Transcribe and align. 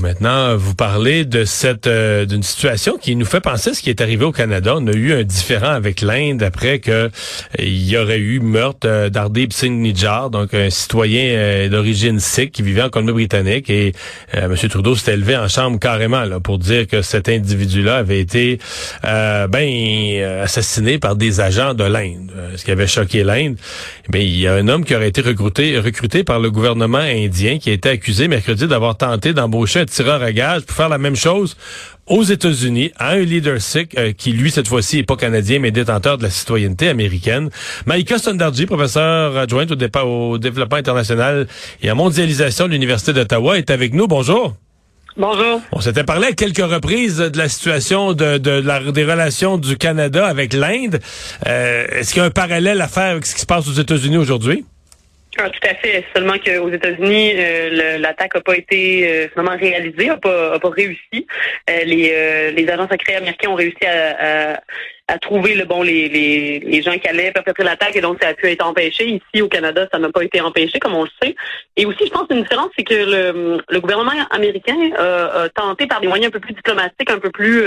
maintenant 0.00 0.56
vous 0.56 0.74
parler 0.74 1.24
de 1.24 1.44
cette 1.44 1.86
euh, 1.86 2.24
d'une 2.24 2.42
situation 2.42 2.96
qui 2.96 3.14
nous 3.16 3.26
fait 3.26 3.40
penser 3.40 3.70
à 3.70 3.74
ce 3.74 3.82
qui 3.82 3.90
est 3.90 4.00
arrivé 4.00 4.24
au 4.24 4.32
Canada. 4.32 4.74
On 4.76 4.86
a 4.86 4.92
eu 4.92 5.12
un 5.12 5.22
différent 5.22 5.70
avec 5.70 6.00
l'Inde 6.00 6.42
après 6.42 6.78
que 6.78 6.90
euh, 6.90 7.08
y 7.58 7.96
aurait 7.96 8.18
eu 8.18 8.40
meurtre 8.40 8.86
euh, 8.86 9.10
d'Ardib 9.10 9.52
Singh 9.52 9.80
Nijjar, 9.80 10.30
donc 10.30 10.54
un 10.54 10.70
citoyen 10.70 11.68
d'origine 11.68 12.18
sikh 12.20 12.52
qui 12.52 12.62
vivait 12.62 12.82
en 12.82 12.88
Colombie-Britannique 12.88 13.70
et 13.70 13.92
M. 14.32 14.54
Trudeau 14.56 14.96
s'est 14.96 15.12
élevé 15.12 15.36
en 15.36 15.48
chambre 15.48 15.78
carrément 15.78 16.24
là 16.24 16.40
pour 16.40 16.58
dire 16.58 16.86
que 16.86 17.02
cet 17.02 17.28
individu-là 17.28 17.96
avait 17.96 18.20
été 18.20 18.58
ben 19.02 20.42
assassiné 20.42 20.98
par 20.98 21.16
des 21.16 21.40
agents 21.40 21.74
de 21.74 21.84
l'Inde, 21.84 22.32
ce 22.56 22.64
qui 22.64 22.70
avait 22.70 22.86
choqué 22.86 23.24
l'Inde. 23.24 23.56
Mais 24.12 24.24
il 24.24 24.38
y 24.38 24.46
a 24.46 24.54
un 24.54 24.68
homme 24.68 24.84
qui 24.84 24.94
aurait 24.94 25.08
été 25.08 25.20
recruté 25.20 25.78
recruté 25.78 26.24
par 26.24 26.40
le 26.40 26.50
gouvernement 26.50 26.98
indien 26.98 27.58
qui 27.58 27.70
a 27.70 27.72
été 27.72 27.88
accusé 27.88 28.28
mercredi 28.28 28.66
d'avoir 28.66 28.96
tenté 28.96 29.32
d'embaucher 29.32 29.80
un 29.80 29.84
tireur 29.90 30.22
à 30.22 30.32
gage 30.32 30.62
pour 30.62 30.76
faire 30.76 30.88
la 30.88 30.98
même 30.98 31.16
chose 31.16 31.56
aux 32.06 32.24
États-Unis 32.24 32.90
à 32.98 33.10
un 33.10 33.20
leader 33.20 33.60
sikh 33.60 33.96
euh, 33.96 34.12
qui, 34.12 34.32
lui, 34.32 34.50
cette 34.50 34.66
fois-ci, 34.66 34.96
n'est 34.96 35.02
pas 35.04 35.16
canadien, 35.16 35.60
mais 35.60 35.70
détenteur 35.70 36.18
de 36.18 36.24
la 36.24 36.30
citoyenneté 36.30 36.88
américaine. 36.88 37.50
Maïka 37.86 38.18
Sundarji, 38.18 38.66
professeur 38.66 39.36
adjointe 39.36 39.70
au, 39.70 39.98
au 39.98 40.38
développement 40.38 40.78
international 40.78 41.46
et 41.82 41.88
à 41.88 41.94
mondialisation 41.94 42.66
de 42.66 42.72
l'Université 42.72 43.12
d'Ottawa, 43.12 43.58
est 43.58 43.70
avec 43.70 43.94
nous. 43.94 44.08
Bonjour. 44.08 44.56
Bonjour. 45.16 45.60
On 45.72 45.80
s'était 45.80 46.04
parlé 46.04 46.28
à 46.28 46.32
quelques 46.32 46.58
reprises 46.58 47.18
de 47.18 47.36
la 47.36 47.48
situation 47.48 48.12
de, 48.12 48.38
de, 48.38 48.90
des 48.90 49.04
relations 49.04 49.58
du 49.58 49.76
Canada 49.76 50.26
avec 50.26 50.52
l'Inde. 50.52 51.00
Euh, 51.46 51.86
est-ce 51.92 52.12
qu'il 52.12 52.22
y 52.22 52.24
a 52.24 52.26
un 52.26 52.30
parallèle 52.30 52.80
à 52.80 52.88
faire 52.88 53.12
avec 53.12 53.26
ce 53.26 53.34
qui 53.34 53.40
se 53.40 53.46
passe 53.46 53.68
aux 53.68 53.72
États-Unis 53.72 54.16
aujourd'hui? 54.16 54.64
Ah, 55.42 55.48
tout 55.48 55.68
à 55.68 55.74
fait. 55.74 56.04
Seulement 56.14 56.38
qu'aux 56.38 56.68
États-Unis, 56.68 57.32
euh, 57.34 57.96
l'attaque 57.96 58.34
n'a 58.34 58.40
pas 58.42 58.56
été 58.58 59.08
euh, 59.08 59.28
finalement 59.30 59.56
réalisée, 59.58 60.08
n'a 60.08 60.18
pas, 60.18 60.58
pas 60.58 60.68
réussi. 60.68 61.26
Euh, 61.70 61.84
les, 61.84 62.52
les 62.52 62.68
agents 62.68 62.88
secrets 62.90 63.14
américains 63.14 63.48
ont 63.48 63.54
réussi 63.54 63.82
à, 63.86 64.52
à, 64.54 64.60
à 65.08 65.18
trouver 65.18 65.54
le 65.54 65.64
bon 65.64 65.82
les, 65.82 66.10
les, 66.10 66.58
les 66.58 66.82
gens 66.82 66.92
qui 66.98 67.08
allaient 67.08 67.32
perpétrer 67.32 67.64
l'attaque 67.64 67.96
et 67.96 68.02
donc 68.02 68.18
ça 68.20 68.28
a 68.28 68.34
pu 68.34 68.48
être 68.48 68.66
empêché. 68.66 69.06
Ici 69.06 69.40
au 69.40 69.48
Canada, 69.48 69.88
ça 69.90 69.98
n'a 69.98 70.10
pas 70.10 70.22
été 70.22 70.42
empêché, 70.42 70.78
comme 70.78 70.94
on 70.94 71.04
le 71.04 71.10
sait. 71.22 71.34
Et 71.78 71.86
aussi, 71.86 72.04
je 72.04 72.10
pense 72.10 72.26
une 72.30 72.42
différence, 72.42 72.68
c'est 72.76 72.84
que 72.84 72.92
le, 72.94 73.62
le 73.66 73.80
gouvernement 73.80 74.12
américain 74.30 74.76
a 74.98 75.48
tenté 75.54 75.86
par 75.86 76.02
des 76.02 76.08
moyens 76.08 76.28
un 76.28 76.32
peu 76.32 76.40
plus 76.40 76.52
diplomatiques, 76.52 77.10
un 77.10 77.18
peu 77.18 77.30
plus 77.30 77.64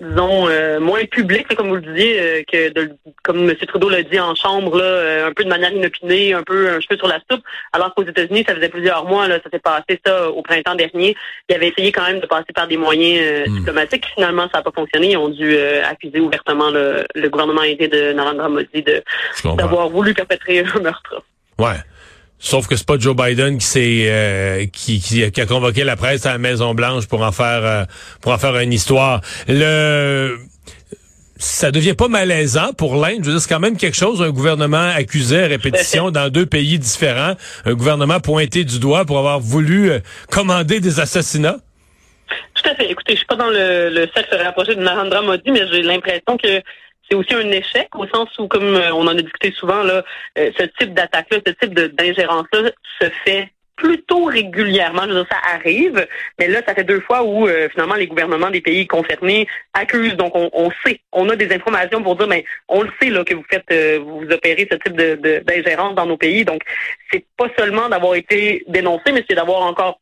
disons, 0.00 0.48
euh, 0.48 0.80
moins 0.80 1.04
public, 1.04 1.54
comme 1.54 1.68
vous 1.68 1.76
le 1.76 1.82
disiez, 1.82 2.20
euh, 2.20 2.42
que 2.50 2.72
de, 2.72 2.92
comme 3.22 3.48
M. 3.48 3.54
Trudeau 3.56 3.88
l'a 3.88 4.02
dit 4.02 4.18
en 4.18 4.34
chambre, 4.34 4.78
là, 4.78 4.84
euh, 4.84 5.28
un 5.28 5.32
peu 5.32 5.44
de 5.44 5.48
manière 5.48 5.72
inopinée, 5.72 6.32
un 6.32 6.42
peu 6.42 6.70
un 6.70 6.80
cheveu 6.80 6.96
sur 6.96 7.06
la 7.06 7.20
soupe, 7.30 7.42
alors 7.72 7.94
qu'aux 7.94 8.04
États-Unis, 8.04 8.44
ça 8.46 8.54
faisait 8.54 8.68
plusieurs 8.68 9.04
mois, 9.04 9.28
là, 9.28 9.38
ça 9.42 9.50
s'est 9.50 9.58
passé 9.58 10.00
ça 10.04 10.30
au 10.30 10.42
printemps 10.42 10.74
dernier. 10.74 11.16
Il 11.48 11.54
avait 11.54 11.68
essayé 11.68 11.92
quand 11.92 12.04
même 12.04 12.20
de 12.20 12.26
passer 12.26 12.52
par 12.54 12.66
des 12.66 12.76
moyens 12.76 13.48
hmm. 13.48 13.56
diplomatiques. 13.56 14.06
Finalement, 14.14 14.48
ça 14.52 14.58
n'a 14.58 14.62
pas 14.62 14.72
fonctionné. 14.74 15.12
Ils 15.12 15.16
ont 15.16 15.28
dû 15.28 15.56
accuser 15.58 16.20
ouvertement 16.20 16.70
le, 16.70 17.04
le 17.14 17.28
gouvernement 17.28 17.62
indien 17.62 17.88
de 17.88 18.12
Narendra 18.12 18.48
Modi 18.48 18.84
d'avoir 19.44 19.88
voulu 19.88 20.14
perpétrer 20.14 20.60
un 20.60 20.80
meurtre. 20.80 21.22
Ouais. 21.58 21.76
Sauf 22.42 22.66
que 22.66 22.74
c'est 22.74 22.86
pas 22.86 22.98
Joe 22.98 23.14
Biden 23.14 23.58
qui 23.58 23.66
s'est 23.66 24.06
euh, 24.08 24.66
qui, 24.72 24.98
qui, 24.98 25.22
a 25.22 25.46
convoqué 25.46 25.84
la 25.84 25.94
presse 25.94 26.24
à 26.24 26.32
la 26.32 26.38
Maison 26.38 26.72
Blanche 26.72 27.06
pour 27.06 27.20
en 27.20 27.32
faire 27.32 27.64
euh, 27.64 27.84
pour 28.22 28.32
en 28.32 28.38
faire 28.38 28.56
une 28.58 28.72
histoire. 28.72 29.20
Le 29.46 30.38
ça 31.36 31.70
devient 31.70 31.94
pas 31.94 32.08
malaisant 32.08 32.72
pour 32.72 32.96
l'Inde. 32.96 33.20
Je 33.20 33.26
veux 33.26 33.32
dire, 33.32 33.40
c'est 33.40 33.48
quand 33.48 33.60
même 33.60 33.76
quelque 33.76 33.96
chose, 33.96 34.22
un 34.22 34.30
gouvernement 34.30 34.90
accusé 34.94 35.44
à 35.44 35.46
répétition 35.48 36.10
dans 36.12 36.30
deux 36.30 36.46
pays 36.46 36.78
différents, 36.78 37.34
un 37.66 37.74
gouvernement 37.74 38.20
pointé 38.20 38.64
du 38.64 38.78
doigt 38.78 39.04
pour 39.04 39.18
avoir 39.18 39.38
voulu 39.38 39.90
euh, 39.90 39.98
commander 40.30 40.80
des 40.80 40.98
assassinats. 40.98 41.58
Tout 42.54 42.70
à 42.70 42.74
fait. 42.74 42.90
Écoutez, 42.90 43.12
je 43.12 43.18
suis 43.18 43.26
pas 43.26 43.36
dans 43.36 43.50
le, 43.50 43.90
le 43.90 44.08
cercle 44.14 44.36
rapproché 44.36 44.74
de 44.74 44.82
Narendra 44.82 45.20
Modi, 45.22 45.50
mais 45.50 45.66
j'ai 45.70 45.82
l'impression 45.82 46.38
que 46.42 46.62
c'est 47.10 47.16
aussi 47.16 47.34
un 47.34 47.50
échec 47.50 47.88
au 47.96 48.06
sens 48.06 48.28
où, 48.38 48.46
comme 48.46 48.76
euh, 48.76 48.92
on 48.92 49.02
en 49.02 49.18
a 49.18 49.22
discuté 49.22 49.52
souvent, 49.52 49.82
là, 49.82 50.04
euh, 50.38 50.50
ce 50.56 50.64
type 50.78 50.94
d'attaque-là, 50.94 51.38
ce 51.44 51.52
type 51.52 51.74
d'ingérence-là 51.74 52.70
se 53.00 53.08
fait 53.24 53.48
plutôt 53.74 54.26
régulièrement. 54.26 55.08
Je 55.08 55.24
ça 55.30 55.38
arrive, 55.54 56.06
mais 56.38 56.48
là, 56.48 56.60
ça 56.66 56.74
fait 56.74 56.84
deux 56.84 57.00
fois 57.00 57.22
où 57.24 57.48
euh, 57.48 57.68
finalement 57.70 57.94
les 57.94 58.06
gouvernements 58.06 58.50
des 58.50 58.60
pays 58.60 58.86
concernés 58.86 59.48
accusent. 59.72 60.16
Donc, 60.16 60.32
on, 60.34 60.70
sait, 60.84 61.00
on 61.12 61.28
a 61.30 61.36
des 61.36 61.52
informations 61.52 62.02
pour 62.02 62.14
dire, 62.16 62.28
mais 62.28 62.44
on 62.68 62.82
le 62.82 62.90
sait 63.00 63.10
là 63.10 63.24
que 63.24 63.34
vous 63.34 63.44
faites, 63.50 64.00
vous 64.02 64.26
opérez 64.30 64.68
ce 64.70 64.76
type 64.76 64.94
d'ingérence 65.46 65.94
dans 65.94 66.06
nos 66.06 66.18
pays. 66.18 66.44
Donc, 66.44 66.62
c'est 67.10 67.24
pas 67.36 67.48
seulement 67.58 67.88
d'avoir 67.88 68.14
été 68.14 68.64
dénoncé, 68.68 69.12
mais 69.12 69.24
c'est 69.28 69.36
d'avoir 69.36 69.62
encore 69.62 69.98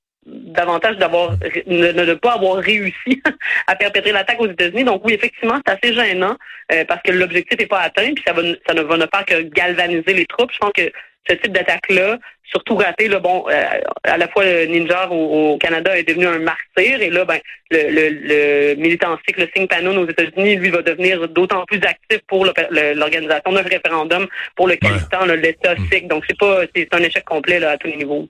davantage 0.48 0.96
d'avoir 0.96 1.36
ne, 1.66 1.92
ne, 1.92 2.14
pas 2.14 2.34
avoir 2.34 2.56
réussi 2.56 3.22
à 3.66 3.76
perpétrer 3.76 4.12
l'attaque 4.12 4.40
aux 4.40 4.48
États-Unis. 4.48 4.84
Donc 4.84 5.02
oui, 5.04 5.14
effectivement, 5.14 5.58
c'est 5.66 5.72
assez 5.72 5.94
gênant 5.94 6.36
euh, 6.72 6.84
parce 6.86 7.02
que 7.02 7.12
l'objectif 7.12 7.58
n'est 7.58 7.66
pas 7.66 7.80
atteint, 7.80 8.12
puis 8.14 8.24
ça, 8.26 8.32
va, 8.32 8.42
ça 8.66 8.74
ne 8.74 8.82
va 8.82 8.96
ne 8.96 9.06
faire 9.12 9.24
que 9.26 9.42
galvaniser 9.42 10.14
les 10.14 10.26
troupes. 10.26 10.52
Je 10.52 10.58
pense 10.58 10.72
que 10.72 10.90
ce 11.28 11.34
type 11.34 11.52
d'attaque-là, 11.52 12.18
surtout 12.44 12.76
raté, 12.76 13.08
là, 13.08 13.18
bon, 13.18 13.44
euh, 13.48 13.62
à 14.04 14.16
la 14.16 14.28
fois 14.28 14.44
le 14.44 14.66
Ninja 14.66 15.08
au, 15.10 15.58
Canada 15.58 15.96
est 15.98 16.08
devenu 16.08 16.26
un 16.26 16.38
martyr, 16.38 17.00
et 17.00 17.10
là, 17.10 17.24
ben, 17.24 17.38
le, 17.70 17.90
le, 17.90 18.08
le 18.10 18.74
militant 18.76 19.18
sikh, 19.26 19.36
le 19.36 19.48
Singh 19.54 19.68
Panon 19.68 19.96
aux 19.98 20.08
États-Unis, 20.08 20.56
lui, 20.56 20.70
va 20.70 20.82
devenir 20.82 21.28
d'autant 21.28 21.64
plus 21.66 21.80
actif 21.82 22.20
pour 22.26 22.46
l'organisation 22.46 23.52
d'un 23.52 23.62
référendum 23.62 24.26
pour 24.56 24.68
le 24.68 24.76
Khalistan, 24.76 25.26
l'État 25.26 25.74
mm. 25.74 25.86
sikh. 25.92 26.08
Donc 26.08 26.24
c'est 26.26 26.38
pas, 26.38 26.62
c'est 26.74 26.88
un 26.94 27.02
échec 27.02 27.24
complet 27.24 27.60
là, 27.60 27.72
à 27.72 27.76
tous 27.76 27.88
les 27.88 27.96
niveaux. 27.96 28.28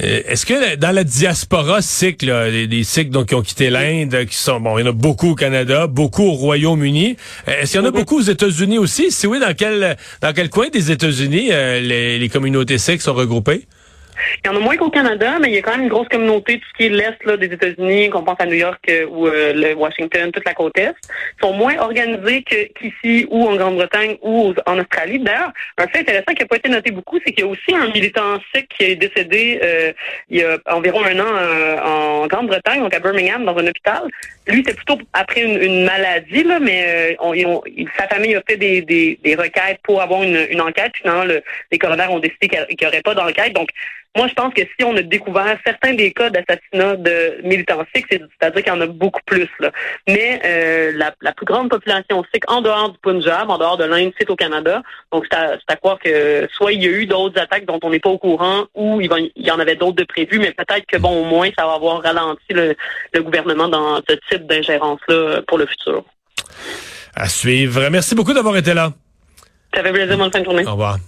Euh, 0.00 0.22
est-ce 0.26 0.44
que 0.46 0.76
dans 0.76 0.92
la 0.92 1.02
diaspora 1.02 1.82
sikh, 1.82 2.22
les 2.22 2.84
Sikhs 2.84 3.10
donc, 3.10 3.28
qui 3.28 3.34
ont 3.34 3.42
quitté 3.42 3.70
l'Inde, 3.70 4.26
qui 4.26 4.36
sont 4.36 4.60
bon, 4.60 4.78
il 4.78 4.82
y 4.82 4.84
en 4.84 4.90
a 4.90 4.92
beaucoup 4.92 5.30
au 5.30 5.34
Canada, 5.34 5.86
beaucoup 5.86 6.24
au 6.24 6.32
Royaume-Uni. 6.32 7.16
Euh, 7.48 7.62
est-ce 7.62 7.72
qu'il 7.72 7.80
y 7.80 7.82
en 7.82 7.86
a 7.86 7.90
beaucoup 7.90 8.18
aux 8.18 8.22
États-Unis 8.22 8.78
aussi? 8.78 9.10
Si 9.10 9.26
oui, 9.26 9.40
dans 9.40 9.54
quel 9.54 9.96
dans 10.20 10.32
quel 10.32 10.50
coin 10.50 10.68
des 10.68 10.90
États-Unis 10.92 11.48
euh, 11.50 11.80
les, 11.80 12.18
les 12.18 12.28
communautés 12.28 12.78
sikh 12.78 13.00
sont 13.00 13.14
regroupées? 13.14 13.66
Il 14.44 14.48
y 14.48 14.50
en 14.50 14.56
a 14.56 14.60
moins 14.60 14.76
qu'au 14.76 14.90
Canada, 14.90 15.38
mais 15.40 15.48
il 15.48 15.54
y 15.54 15.58
a 15.58 15.62
quand 15.62 15.72
même 15.72 15.82
une 15.82 15.88
grosse 15.88 16.08
communauté, 16.08 16.58
tout 16.58 16.66
ce 16.72 16.76
qui 16.76 16.86
est 16.86 16.90
l'Est 16.90 17.38
des 17.38 17.46
États-Unis, 17.46 18.10
qu'on 18.10 18.22
pense 18.22 18.40
à 18.40 18.46
New 18.46 18.54
York 18.54 18.80
euh, 18.88 19.06
ou 19.06 19.26
euh, 19.26 19.52
le 19.52 19.74
Washington, 19.74 20.30
toute 20.32 20.44
la 20.44 20.54
côte 20.54 20.76
Est, 20.78 20.94
sont 21.40 21.52
moins 21.52 21.76
organisés 21.78 22.42
qu'ici 22.42 23.26
ou 23.30 23.46
en 23.46 23.56
Grande-Bretagne 23.56 24.16
ou 24.22 24.54
en 24.66 24.78
Australie. 24.78 25.18
D'ailleurs, 25.18 25.52
un 25.78 25.86
fait 25.88 26.00
intéressant 26.00 26.32
qui 26.34 26.42
n'a 26.42 26.46
pas 26.46 26.56
été 26.56 26.68
noté 26.68 26.90
beaucoup, 26.90 27.18
c'est 27.24 27.32
qu'il 27.32 27.44
y 27.44 27.48
a 27.48 27.50
aussi 27.50 27.74
un 27.74 27.88
militant 27.88 28.38
sikh 28.54 28.68
qui 28.76 28.84
est 28.84 28.96
décédé 28.96 29.60
euh, 29.62 29.92
il 30.28 30.38
y 30.38 30.42
a 30.42 30.58
environ 30.70 31.04
un 31.04 31.18
an 31.18 32.22
en 32.22 32.26
Grande-Bretagne, 32.26 32.80
donc 32.80 32.94
à 32.94 33.00
Birmingham, 33.00 33.44
dans 33.44 33.56
un 33.56 33.66
hôpital. 33.66 34.02
Lui, 34.46 34.62
c'est 34.66 34.74
plutôt 34.74 34.98
après 35.12 35.42
une, 35.42 35.84
maladie, 35.84 36.42
là, 36.42 36.58
mais 36.58 37.16
sa 37.96 38.08
famille 38.08 38.34
a 38.34 38.42
fait 38.48 38.56
des, 38.56 38.82
des, 38.82 39.34
requêtes 39.34 39.80
pour 39.82 40.00
avoir 40.00 40.22
une, 40.22 40.60
enquête. 40.60 40.92
Finalement, 40.94 41.24
le, 41.24 41.42
les 41.70 41.78
coronaires 41.78 42.12
ont 42.12 42.18
décidé 42.18 42.48
qu'il 42.48 42.76
n'y 42.80 42.86
aurait 42.86 43.02
pas 43.02 43.14
d'enquête. 43.14 43.52
Donc, 43.52 43.68
moi, 44.18 44.26
je 44.26 44.34
pense 44.34 44.52
que 44.52 44.62
si 44.62 44.84
on 44.84 44.96
a 44.96 45.02
découvert 45.02 45.56
certains 45.64 45.94
des 45.94 46.10
cas 46.10 46.28
d'assassinat 46.28 46.96
de 46.96 47.40
militants 47.44 47.84
sikhs, 47.94 48.06
c'est-à-dire 48.10 48.64
qu'il 48.64 48.72
y 48.72 48.76
en 48.76 48.80
a 48.80 48.86
beaucoup 48.88 49.20
plus. 49.24 49.48
Là. 49.60 49.70
Mais 50.08 50.40
euh, 50.44 50.90
la, 50.96 51.14
la, 51.20 51.32
plus 51.32 51.46
grande 51.46 51.70
population 51.70 52.24
sikh 52.34 52.50
en 52.50 52.60
dehors 52.60 52.90
du 52.90 52.98
Punjab, 52.98 53.48
en 53.48 53.58
dehors 53.58 53.76
de 53.76 53.84
l'Inde, 53.84 54.10
c'est 54.18 54.28
au 54.28 54.34
Canada. 54.34 54.82
Donc, 55.12 55.24
c'est 55.30 55.38
à, 55.38 55.56
à, 55.68 55.76
croire 55.76 56.00
que 56.00 56.48
soit 56.52 56.72
il 56.72 56.82
y 56.82 56.86
a 56.86 56.90
eu 56.90 57.06
d'autres 57.06 57.40
attaques 57.40 57.64
dont 57.64 57.78
on 57.84 57.90
n'est 57.90 58.00
pas 58.00 58.10
au 58.10 58.18
courant, 58.18 58.64
ou 58.74 59.00
il, 59.00 59.08
va, 59.08 59.20
il 59.20 59.30
y 59.36 59.52
en 59.52 59.60
avait 59.60 59.76
d'autres 59.76 59.98
de 59.98 60.04
prévues, 60.04 60.40
mais 60.40 60.50
peut-être 60.50 60.86
que, 60.86 60.96
bon, 60.96 61.22
au 61.22 61.24
moins, 61.24 61.50
ça 61.56 61.64
va 61.64 61.74
avoir 61.74 62.02
ralenti 62.02 62.52
le, 62.52 62.74
le 63.14 63.22
gouvernement 63.22 63.68
dans 63.68 64.00
ce 64.08 64.16
type 64.28 64.48
d'ingérence-là 64.48 65.42
pour 65.46 65.58
le 65.58 65.66
futur. 65.66 66.02
À 67.14 67.28
suivre. 67.28 67.88
Merci 67.88 68.16
beaucoup 68.16 68.32
d'avoir 68.32 68.56
été 68.56 68.74
là. 68.74 68.92
Ça 69.72 69.80
fait 69.80 69.92
plaisir, 69.92 70.18
bonne 70.18 70.32
fin 70.32 70.40
de 70.40 70.44
journée. 70.44 70.66
Au 70.66 70.72
revoir. 70.72 70.98